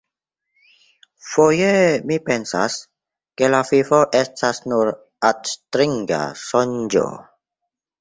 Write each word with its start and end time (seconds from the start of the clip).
Foje 1.31 1.73
mi 2.13 2.17
pensas, 2.31 2.79
ke 3.41 3.51
la 3.57 3.61
vivo 3.73 4.01
estas 4.23 4.65
nur 4.73 4.93
adstringa 5.33 6.27
sonĝo. 6.51 7.09